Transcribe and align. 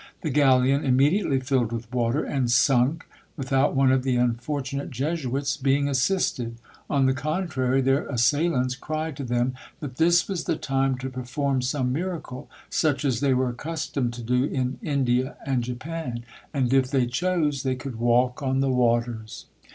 The 0.21 0.31
galleon 0.31 0.83
immediately 0.83 1.39
filled 1.39 1.71
with 1.71 1.93
water 1.93 2.23
and 2.23 2.49
sunk, 2.49 3.05
without 3.37 3.75
one 3.75 3.91
of 3.91 4.01
the 4.01 4.15
unfortunate 4.15 4.89
Jesuits 4.89 5.57
being 5.57 5.87
assisted: 5.87 6.55
on 6.89 7.05
the 7.05 7.13
contrary, 7.13 7.81
their 7.81 8.07
assailants 8.07 8.75
cried 8.75 9.15
to 9.17 9.23
them 9.23 9.53
that 9.79 9.97
this 9.97 10.27
was 10.27 10.45
the 10.45 10.55
time 10.55 10.97
to 10.97 11.09
perform 11.11 11.61
some 11.61 11.93
miracle, 11.93 12.49
such 12.67 13.05
as 13.05 13.19
they 13.19 13.35
were 13.35 13.49
accustomed 13.49 14.11
to 14.13 14.23
do 14.23 14.43
in 14.45 14.79
India 14.81 15.35
and 15.45 15.63
Japan; 15.63 16.25
and 16.51 16.73
if 16.73 16.89
they 16.89 17.05
chose, 17.05 17.61
they 17.61 17.75
could 17.75 17.97
walk 17.99 18.41
on 18.41 18.59
the 18.59 18.71
waters! 18.71 19.45